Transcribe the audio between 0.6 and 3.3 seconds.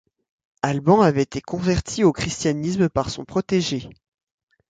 Alban avait été converti au christianisme par son